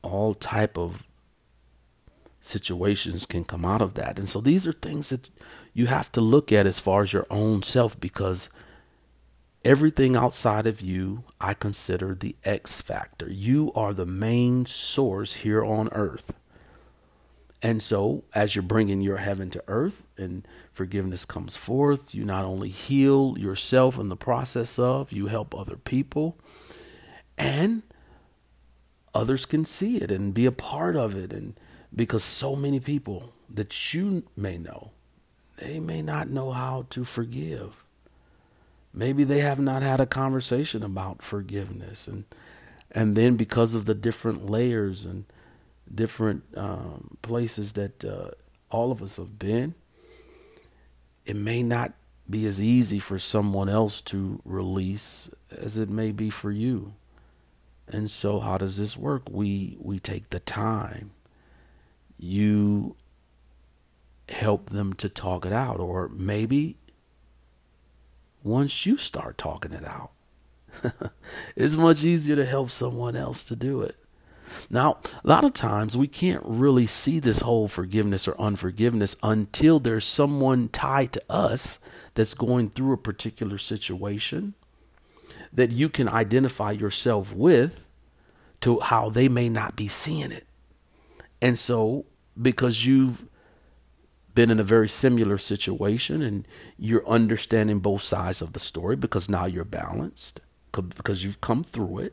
all 0.03 0.35
type 0.35 0.79
of 0.79 1.07
situations 2.41 3.27
can 3.27 3.45
come 3.45 3.65
out 3.65 3.83
of 3.83 3.95
that. 3.95 4.19
And 4.19 4.29
so 4.29 4.41
these 4.41 4.67
are 4.67 4.73
things 4.73 5.11
that 5.11 5.31
you 5.73 5.87
have 5.87 6.11
to 6.13 6.21
look 6.21 6.53
at 6.53 6.67
as 6.67 6.81
far 6.81 7.03
as 7.03 7.13
your 7.13 7.27
own 7.29 7.63
self 7.63 7.99
because 8.01 8.49
everything 9.65 10.15
outside 10.15 10.65
of 10.65 10.81
you 10.81 11.25
i 11.41 11.53
consider 11.53 12.15
the 12.15 12.37
x 12.45 12.81
factor. 12.81 13.29
You 13.31 13.73
are 13.75 13.93
the 13.93 14.07
main 14.07 14.65
source 14.65 15.35
here 15.35 15.65
on 15.65 15.89
earth. 15.91 16.33
And 17.63 17.83
so 17.83 18.23
as 18.33 18.55
you're 18.55 18.63
bringing 18.63 19.01
your 19.01 19.17
heaven 19.17 19.51
to 19.51 19.65
earth 19.67 20.05
and 20.17 20.47
forgiveness 20.73 21.25
comes 21.25 21.57
forth 21.57 22.15
you 22.15 22.25
not 22.25 22.45
only 22.45 22.69
heal 22.69 23.35
yourself 23.39 23.99
in 23.99 24.09
the 24.09 24.17
process 24.17 24.79
of 24.79 25.11
you 25.11 25.27
help 25.27 25.55
other 25.55 25.77
people. 25.77 26.39
And 27.37 27.83
others 29.17 29.47
can 29.47 29.65
see 29.65 29.97
it 29.97 30.11
and 30.11 30.35
be 30.35 30.47
a 30.47 30.53
part 30.53 30.97
of 30.97 31.17
it. 31.17 31.33
And 31.33 31.59
because 31.95 32.23
so 32.23 32.55
many 32.55 32.81
people 32.81 33.33
that 33.49 33.95
you 33.95 34.25
may 34.37 34.59
know 34.59 34.91
they 35.57 35.81
may 35.81 36.03
not 36.03 36.29
know 36.29 36.51
how 36.51 36.85
to 36.91 37.03
forgive. 37.03 37.83
Maybe 38.93 39.25
they 39.25 39.41
have 39.41 39.59
not 39.59 39.81
had 39.83 40.01
a 40.01 40.07
conversation 40.07 40.83
about 40.83 41.23
forgiveness. 41.23 42.07
And 42.07 42.25
and 42.91 43.17
then 43.17 43.37
because 43.37 43.75
of 43.75 43.87
the 43.87 43.95
different 43.95 44.49
layers 44.49 45.05
and 45.05 45.25
different 45.93 46.45
um, 46.57 47.17
places 47.23 47.73
that 47.73 48.05
uh, 48.05 48.31
all 48.71 48.91
of 48.93 49.03
us 49.03 49.17
have 49.17 49.39
been 49.39 49.75
it 51.25 51.37
may 51.37 51.63
not 51.63 51.93
be 52.29 52.47
as 52.47 52.61
easy 52.61 52.99
for 52.99 53.19
someone 53.19 53.69
else 53.69 54.01
to 54.01 54.41
release 54.45 55.31
as 55.51 55.77
it 55.77 55.89
may 55.91 56.13
be 56.13 56.31
for 56.31 56.51
you 56.51 56.95
and 57.89 58.11
so 58.11 58.41
how 58.41 58.59
does 58.59 58.77
this 58.77 58.97
work? 58.97 59.23
We 59.31 59.77
we 59.81 59.99
take 59.99 60.31
the 60.31 60.41
time. 60.41 61.13
You 62.19 62.97
help 64.29 64.71
them 64.71 64.93
to 64.95 65.09
talk 65.09 65.47
it 65.47 65.53
out 65.53 65.79
or 65.79 66.09
maybe 66.09 66.77
once 68.43 68.85
you 68.85 68.97
start 68.97 69.39
talking 69.39 69.73
it 69.73 69.85
out 69.85 70.11
it's 71.57 71.77
much 71.77 72.03
easier 72.05 72.37
to 72.37 72.45
help 72.45 72.71
someone 72.71 73.17
else 73.17 73.45
to 73.45 73.57
do 73.57 73.83
it. 73.83 73.97
Now, 74.71 74.99
a 75.25 75.29
lot 75.29 75.45
of 75.45 75.55
times 75.55 75.97
we 75.97 76.07
can't 76.07 76.43
really 76.45 76.87
see 76.87 77.19
this 77.19 77.41
whole 77.41 77.69
forgiveness 77.69 78.29
or 78.29 78.41
unforgiveness 78.41 79.17
until 79.23 79.81
there's 79.81 80.07
someone 80.07 80.69
tied 80.69 81.13
to 81.15 81.23
us 81.29 81.79
that's 82.15 82.35
going 82.35 82.71
through 82.71 82.93
a 82.93 82.99
particular 82.99 83.59
situation 83.59 84.55
that 85.53 85.73
you 85.73 85.89
can 85.89 86.09
identify 86.09 86.73
yourself 86.73 87.33
with 87.33 87.87
to 88.61 88.81
how 88.81 89.11
they 89.11 89.29
may 89.29 89.49
not 89.49 89.77
be 89.77 89.89
seeing 89.89 90.33
it. 90.33 90.47
And 91.41 91.59
so, 91.59 92.07
because 92.41 92.87
you've 92.87 93.25
been 94.37 94.51
in 94.51 94.61
a 94.61 94.65
very 94.65 94.89
similar 94.89 95.39
situation 95.39 96.21
and 96.21 96.47
you're 96.79 97.09
understanding 97.09 97.81
both 97.81 98.03
sides 98.03 98.43
of 98.43 98.53
the 98.53 98.59
story 98.59 98.95
because 98.95 99.29
now 99.31 99.47
you're 99.47 99.65
balanced 99.65 100.41
because 100.73 101.25
you've 101.25 101.41
come 101.41 101.65
through 101.65 101.99
it 101.99 102.13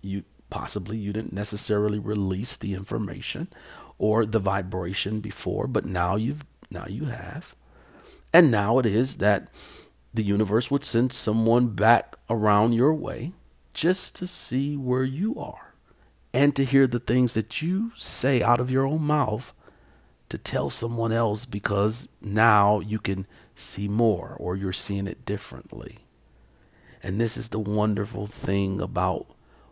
you 0.00 0.22
possibly 0.50 0.96
you 0.96 1.12
didn't 1.12 1.32
necessarily 1.32 1.98
release 1.98 2.56
the 2.56 2.74
information 2.74 3.48
or 3.98 4.24
the 4.24 4.38
vibration 4.38 5.18
before 5.18 5.66
but 5.66 5.84
now 5.84 6.14
you've 6.14 6.44
now 6.70 6.86
you 6.86 7.06
have 7.06 7.56
and 8.32 8.52
now 8.52 8.78
it 8.78 8.86
is 8.86 9.16
that 9.16 9.48
the 10.12 10.22
universe 10.22 10.70
would 10.70 10.84
send 10.84 11.12
someone 11.12 11.68
back 11.68 12.16
around 12.30 12.72
your 12.72 12.94
way 12.94 13.32
just 13.74 14.16
to 14.16 14.26
see 14.26 14.76
where 14.76 15.04
you 15.04 15.38
are 15.38 15.74
and 16.32 16.54
to 16.56 16.64
hear 16.64 16.86
the 16.86 16.98
things 16.98 17.34
that 17.34 17.62
you 17.62 17.92
say 17.96 18.42
out 18.42 18.60
of 18.60 18.70
your 18.70 18.86
own 18.86 19.02
mouth 19.02 19.52
to 20.28 20.38
tell 20.38 20.70
someone 20.70 21.12
else 21.12 21.46
because 21.46 22.08
now 22.20 22.80
you 22.80 22.98
can 22.98 23.26
see 23.54 23.88
more 23.88 24.36
or 24.38 24.56
you're 24.56 24.72
seeing 24.72 25.06
it 25.06 25.24
differently. 25.24 25.98
And 27.02 27.20
this 27.20 27.36
is 27.36 27.48
the 27.48 27.58
wonderful 27.58 28.26
thing 28.26 28.80
about 28.80 29.26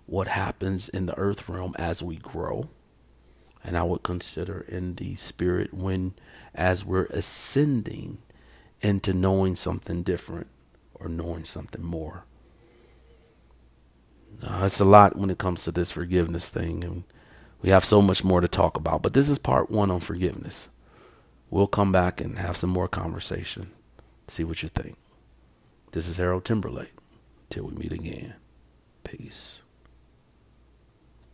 what 0.07 0.29
happens 0.29 0.89
in 0.89 1.07
the 1.07 1.19
earth 1.19 1.49
realm 1.49 1.75
as 1.79 2.03
we 2.03 2.17
grow. 2.17 2.69
And 3.65 3.77
I 3.77 3.83
would 3.83 4.03
consider 4.03 4.65
in 4.69 4.95
the 4.95 5.17
spirit 5.17 5.75
when, 5.75 6.15
as 6.55 6.85
we're 6.85 7.07
ascending 7.07 8.19
into 8.81 9.13
knowing 9.13 9.57
something 9.57 10.03
different 10.03 10.49
or 10.95 11.09
knowing 11.09 11.45
something 11.45 11.83
more. 11.83 12.25
Uh, 14.43 14.63
it's 14.65 14.81
a 14.81 14.85
lot 14.85 15.17
when 15.17 15.31
it 15.31 15.39
comes 15.39 15.65
to 15.65 15.73
this 15.73 15.91
forgiveness 15.91 16.49
thing, 16.49 16.85
and 16.85 17.05
we 17.63 17.71
have 17.71 17.85
so 17.85 18.03
much 18.03 18.23
more 18.23 18.41
to 18.41 18.49
talk 18.49 18.77
about. 18.77 19.03
But 19.03 19.15
this 19.15 19.29
is 19.29 19.39
part 19.39 19.71
one 19.71 19.91
on 19.91 20.01
forgiveness. 20.01 20.69
We'll 21.49 21.67
come 21.67 21.93
back 21.93 22.21
and 22.21 22.39
have 22.39 22.57
some 22.57 22.71
more 22.71 22.89
conversation. 22.89 23.71
See 24.29 24.45
what 24.45 24.63
you 24.63 24.69
think. 24.69 24.97
This 25.93 26.09
is 26.09 26.19
Harold 26.19 26.45
Timberlake. 26.45 26.93
Till 27.49 27.65
we 27.65 27.75
meet 27.75 27.93
again. 27.93 28.35
Peace. 29.05 29.63